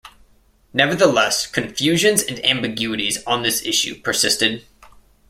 [0.73, 4.65] Nevertheless, confusions and ambiguities on this issue persisted.